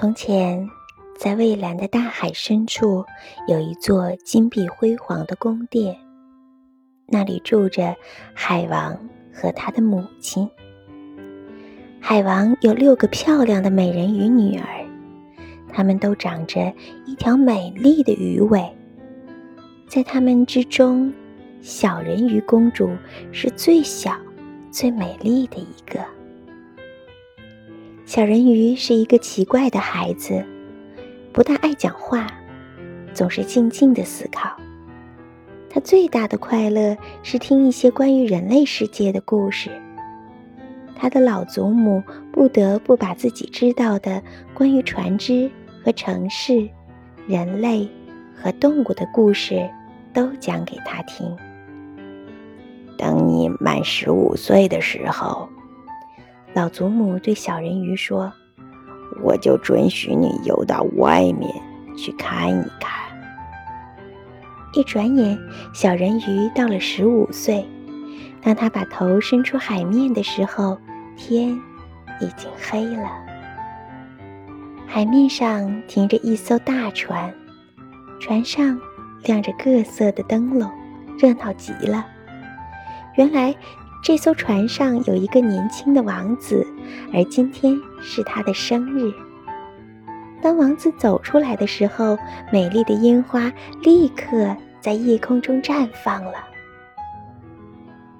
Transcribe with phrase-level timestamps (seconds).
[0.00, 0.66] 从前，
[1.18, 3.04] 在蔚蓝的大海深处，
[3.46, 5.94] 有一座金碧辉煌的宫殿，
[7.06, 7.94] 那里住着
[8.32, 8.98] 海王
[9.30, 10.48] 和他的母亲。
[12.00, 14.64] 海王有六个漂亮的美人鱼女儿，
[15.70, 16.72] 她们都长着
[17.04, 18.74] 一条美丽的鱼尾。
[19.86, 21.12] 在她们之中，
[21.60, 22.88] 小人鱼公主
[23.32, 24.16] 是最小、
[24.70, 26.00] 最美丽的一个。
[28.10, 30.44] 小人鱼是一个奇怪的孩子，
[31.32, 32.26] 不大爱讲话，
[33.14, 34.50] 总是静静的思考。
[35.68, 39.70] 他最大的快乐是听一些关于人类世界的故事。
[40.96, 42.02] 他的老祖母
[42.32, 44.20] 不得不把自己知道的
[44.54, 45.48] 关于船只
[45.84, 46.68] 和城市、
[47.28, 47.88] 人类
[48.34, 49.70] 和动物的故事
[50.12, 51.36] 都讲给他听。
[52.98, 55.48] 等你满十五岁的时候，
[56.52, 58.32] 老祖母对小人鱼说
[59.22, 61.48] ：“我就准许你游到外面
[61.96, 62.90] 去看一看。”
[64.74, 65.38] 一转眼，
[65.72, 67.66] 小人鱼到了十五岁。
[68.42, 70.78] 当他把头伸出海面的时候，
[71.16, 71.50] 天
[72.20, 73.10] 已经黑了，
[74.86, 77.32] 海面上停着一艘大船，
[78.18, 78.80] 船上
[79.24, 80.70] 亮着各色的灯笼，
[81.18, 82.06] 热闹极了。
[83.16, 83.54] 原来
[84.02, 86.66] 这艘船上有一个年轻的王子，
[87.12, 89.12] 而今天是他的生日。
[90.40, 92.16] 当王子走出来的时候，
[92.50, 96.32] 美丽的烟花立刻在夜空中绽放了。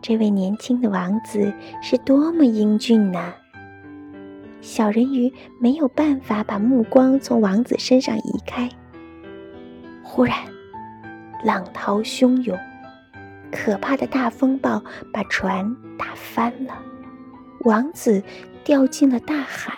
[0.00, 3.34] 这位年轻的王子是多么英俊呢！
[4.62, 8.68] 小人鱼没有办法把目光从王子身上移开。
[10.02, 10.38] 忽然，
[11.44, 12.58] 浪涛汹涌，
[13.50, 16.76] 可怕的大风暴把船打翻了，
[17.60, 18.22] 王子
[18.64, 19.72] 掉进了大海。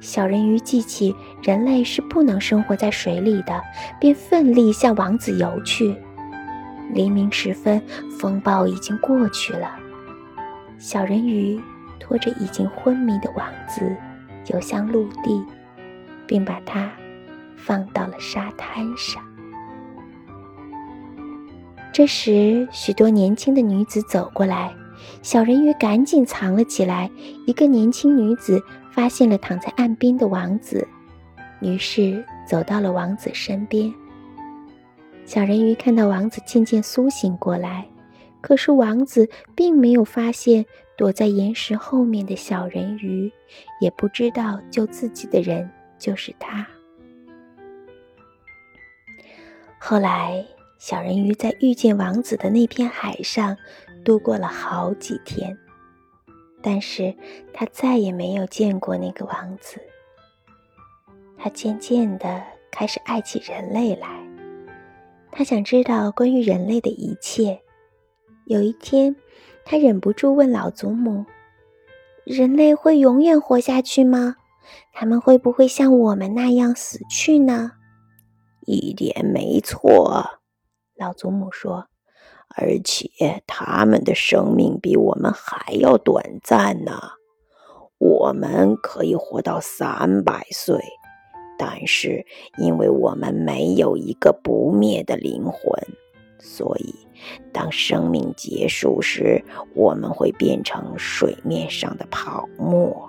[0.00, 3.60] 小人鱼记起人类是不能生活在水里的，
[4.00, 5.94] 便奋力向王子游去。
[6.92, 7.82] 黎明时分，
[8.18, 9.76] 风暴已经过去了。
[10.78, 11.60] 小人鱼
[11.98, 13.94] 拖着已经昏迷的王子
[14.46, 15.44] 游向陆地，
[16.26, 16.90] 并把它
[17.56, 19.22] 放到了沙滩上。
[22.00, 24.74] 这时，许多年轻的女子走过来，
[25.20, 27.10] 小人鱼赶紧藏了起来。
[27.46, 28.58] 一个年轻女子
[28.90, 30.88] 发现了躺在岸边的王子，
[31.60, 33.92] 于是走到了王子身边。
[35.26, 37.86] 小人鱼看到王子渐渐苏醒过来，
[38.40, 40.64] 可是王子并没有发现
[40.96, 43.30] 躲在岩石后面的小人鱼，
[43.78, 46.66] 也不知道救自己的人就是他。
[49.78, 50.42] 后来，
[50.80, 53.54] 小人鱼在遇见王子的那片海上
[54.02, 55.54] 度过了好几天，
[56.62, 57.14] 但是
[57.52, 59.78] 他再也没有见过那个王子。
[61.36, 64.08] 他渐渐地开始爱起人类来。
[65.30, 67.60] 他想知道关于人类的一切。
[68.46, 69.14] 有一天，
[69.66, 71.26] 他忍不住问老祖母
[72.24, 74.36] ：“人类会永远活下去吗？
[74.94, 77.72] 他们会不会像我们那样死去呢
[78.64, 80.24] ？”“一点没错。”
[81.00, 81.86] 老祖母说
[82.54, 86.92] ，“而且他们的生命比我们还要短暂呢。
[87.96, 90.78] 我们可以活到三百岁。”
[91.58, 92.26] 但是，
[92.58, 95.72] 因为我们没有一个不灭的灵魂，
[96.38, 96.94] 所以
[97.50, 99.42] 当生命结束时，
[99.74, 103.08] 我们会变成水面上的泡沫。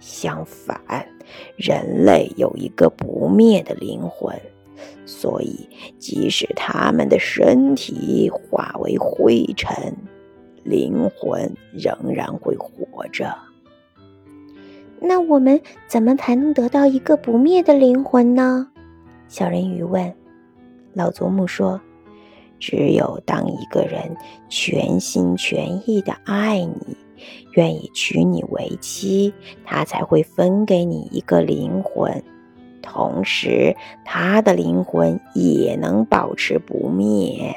[0.00, 1.08] 相反，
[1.56, 4.40] 人类有一个不灭的灵魂，
[5.04, 5.68] 所以
[5.98, 9.94] 即使他们的身体化为灰尘，
[10.64, 13.34] 灵魂仍然会活着。
[15.00, 18.68] 那我们怎么才能得到一个不灭的灵魂呢？
[19.28, 20.14] 小人鱼问。
[20.94, 21.80] 老祖母说
[22.60, 24.14] ：“只有当一个人
[24.48, 26.96] 全心全意的爱你，
[27.54, 29.32] 愿意娶你为妻，
[29.64, 32.22] 他才会分给你一个灵魂，
[32.82, 37.56] 同时他的灵魂也能保持不灭。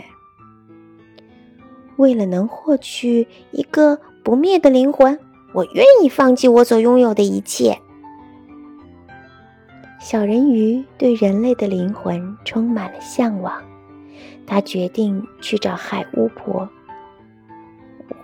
[1.97, 5.19] 为了能获取一个不灭的灵魂。”
[5.55, 7.79] 我愿意放弃我所拥有的一切。
[10.01, 13.63] 小人鱼对人类的灵魂充满了向往，
[14.45, 16.67] 他决定去找海巫婆。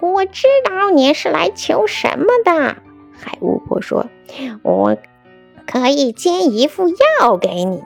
[0.01, 2.75] 我知道你是来求什么的，
[3.13, 4.05] 海巫婆说
[4.61, 4.97] ：“我
[5.71, 7.81] 可以煎一副药给你，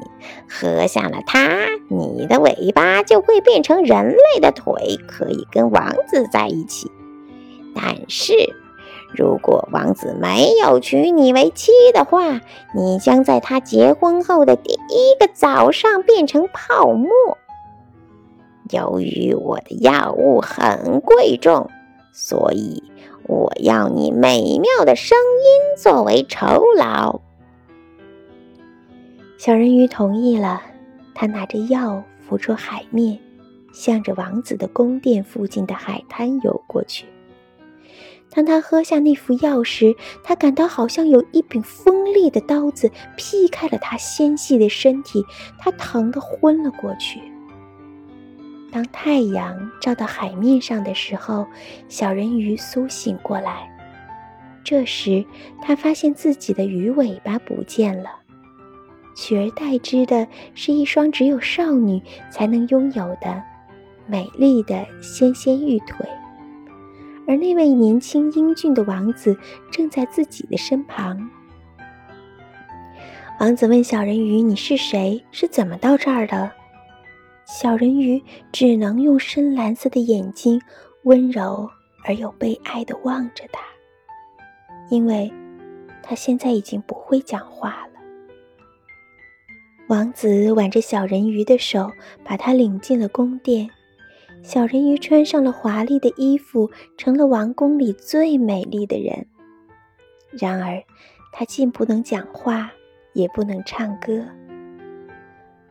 [0.50, 6.90] 喝下了它，你的尾巴就会变成人类的腿，可以跟王子在一起。
[7.76, 8.34] 但是……”
[9.18, 12.42] 如果王子没有娶你为妻的话，
[12.76, 17.10] 你将在他结婚后的第一个早上变成泡沫。
[18.72, 21.70] 由于我的药物很贵重，
[22.12, 22.84] 所以
[23.26, 27.22] 我要你美妙的声音作为酬劳。
[29.38, 30.62] 小人鱼同意了，
[31.14, 33.20] 他拿着药浮出海面，
[33.74, 37.06] 向着王子的宫殿附近的海滩游过去。
[38.32, 45.24] 当他喝下那副药时，他感到好像有一柄锋利的刀子劈开了他纤细的身体，
[45.60, 47.20] 他疼得昏了过去。
[48.72, 51.46] 当太阳照到海面上的时候，
[51.88, 53.70] 小人鱼苏醒过来。
[54.64, 55.24] 这时，
[55.62, 58.10] 他发现自己的鱼尾巴不见了，
[59.16, 63.42] 取而代之的是一双只有少女才能拥有的
[64.06, 66.06] 美丽的纤纤玉腿。
[67.28, 69.36] 而那位年轻英俊的王子
[69.72, 71.28] 正在自己的身旁。
[73.40, 75.24] 王子问小人鱼：“你是谁？
[75.32, 76.52] 是怎么到这儿的？”
[77.46, 80.62] 小人鱼只能用深蓝色的眼睛
[81.04, 81.70] 温柔
[82.06, 83.62] 而又悲哀地望着他，
[84.90, 85.32] 因为
[86.02, 87.95] 他现在已经不会讲话了。
[89.88, 91.92] 王子挽着小人鱼的手，
[92.24, 93.70] 把他领进了宫殿。
[94.42, 99.28] 小人鱼穿上了华丽的衣服，成了王宫里最美丽的人。
[100.32, 100.84] 然而，
[101.32, 102.72] 他既不能讲话，
[103.14, 104.26] 也不能唱歌。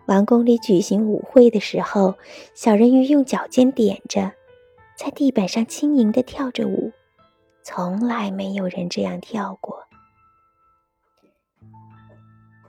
[0.06, 2.14] 王宫里举行舞会的时候，
[2.54, 4.30] 小人鱼用脚尖点着，
[4.96, 6.92] 在地板上轻盈地跳着舞，
[7.64, 9.83] 从来没有人这样跳过。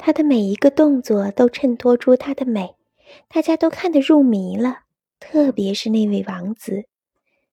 [0.05, 2.75] 她的每一个动作都衬托出她的美，
[3.27, 4.81] 大家都看得入迷了。
[5.19, 6.83] 特别是那位王子，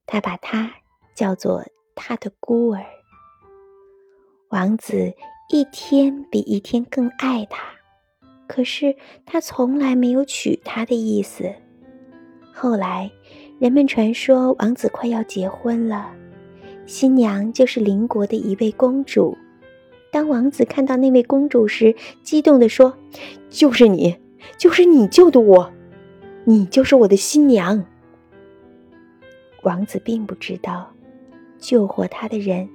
[0.05, 0.71] 他把她
[1.15, 1.65] 叫做
[1.95, 2.85] 他的孤儿。
[4.51, 5.15] 王子
[5.49, 7.63] 一天比一天更爱她，
[8.47, 8.95] 可是
[9.25, 11.51] 他从来没有娶她的意思。
[12.53, 13.11] 后来，
[13.59, 16.15] 人们传说王子快要结婚了，
[16.85, 19.35] 新娘就是邻国的一位公主。
[20.13, 22.95] 当王子看到那位公主时，激动地说
[23.49, 24.15] ：“就是你，
[24.59, 25.73] 就是你救的我。”
[26.45, 27.83] 你就是我的新娘。
[29.63, 30.93] 王子并不知道，
[31.59, 32.69] 救活他的人，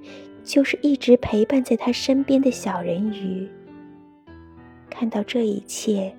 [0.44, 3.48] 就是一直陪伴在他身边的小人鱼。
[4.90, 6.12] 看到这一切，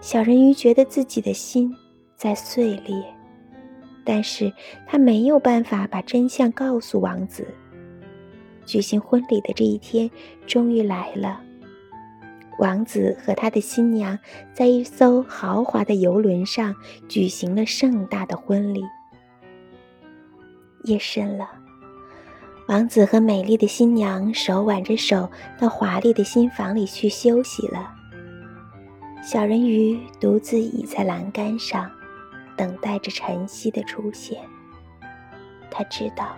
[0.00, 1.74] 小人鱼觉得自己的心
[2.16, 3.02] 在碎裂，
[4.04, 4.52] 但是
[4.86, 7.44] 他没有办法把真相告诉王子。
[8.64, 10.10] 举行婚礼的这一天
[10.46, 11.40] 终于来了。
[12.58, 14.18] 王子和他的新娘
[14.52, 16.74] 在一艘豪华的游轮上
[17.08, 18.84] 举行了盛大的婚礼。
[20.84, 21.48] 夜深了，
[22.68, 27.92] 王子和美丽的新娘手挽着手到华丽的新房里去休息了。
[29.22, 31.90] 小人鱼独自倚在栏杆上，
[32.56, 34.38] 等待着晨曦的出现。
[35.70, 36.36] 他知道，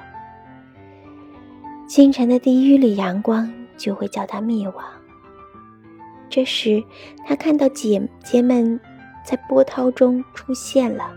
[1.86, 4.84] 清晨的第一缕阳光就会叫他灭亡。
[6.30, 6.82] 这时，
[7.26, 8.80] 他看到姐姐们
[9.24, 11.12] 在波涛中出现了。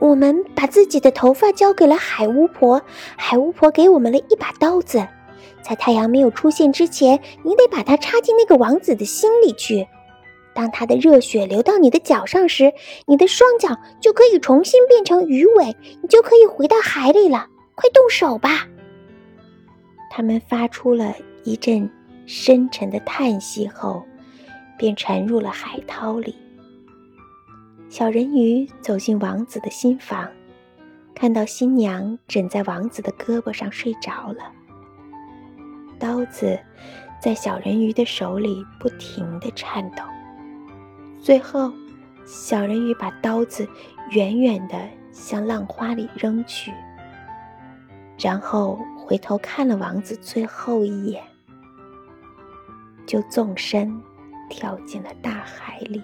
[0.00, 2.82] 我们把自己的头发交给了海巫婆，
[3.16, 5.06] 海巫婆给我们了一把刀子。
[5.62, 9.86] 在太阳没有出现之前，你得把它插进那个王子的心里去。
[10.54, 12.72] 当他的热血流到你的脚上时，
[13.06, 17.46] 你的双脚就可以重新变成鱼尾，你就可以回到海里了。
[17.74, 18.66] 快动手吧！
[20.10, 21.90] 他们发出了一阵。
[22.30, 24.04] 深沉的叹息后，
[24.76, 26.36] 便沉入了海涛里。
[27.88, 30.28] 小人鱼走进王子的新房，
[31.14, 34.52] 看到新娘枕在王子的胳膊上睡着了。
[35.98, 36.60] 刀子
[37.18, 40.02] 在小人鱼的手里不停地颤抖。
[41.18, 41.72] 最后，
[42.26, 43.66] 小人鱼把刀子
[44.10, 44.78] 远远地
[45.12, 46.74] 向浪花里扔去，
[48.18, 51.22] 然后回头看了王子最后一眼。
[53.06, 53.98] 就纵身
[54.50, 56.02] 跳进了大海里。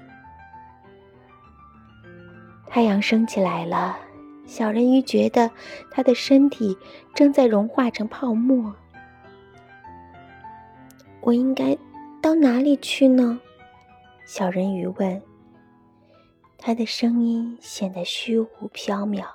[2.66, 3.99] 太阳升起来了，
[4.47, 5.50] 小人鱼觉得
[5.90, 6.76] 他的身体
[7.14, 8.75] 正在融化成泡沫。
[11.21, 11.76] 我应该
[12.23, 13.38] 到哪里去呢？
[14.25, 15.21] 小人鱼问。
[16.56, 19.26] 他的声音显得虚无缥缈。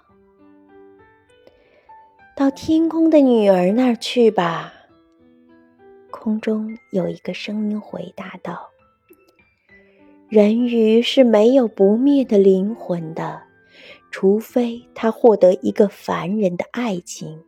[2.40, 4.74] 到天空的女儿那儿去吧。
[6.10, 8.70] 空中有一个声音回答道
[10.30, 13.42] ：“人鱼是没有不灭的灵魂的，
[14.10, 17.44] 除非他获得一个凡人的爱情。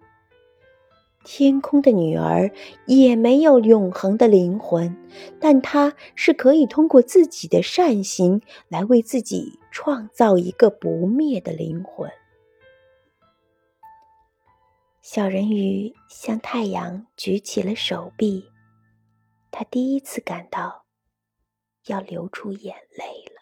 [1.23, 2.51] 天空的女儿
[2.85, 4.93] 也没有永恒的灵魂，
[5.39, 12.11] 但她是可以通过自己的善行来为自己创造一个不灭的灵魂。
[15.13, 18.49] 小人鱼向太阳举起了手臂，
[19.51, 20.85] 他第一次感到
[21.87, 23.40] 要流出眼泪了。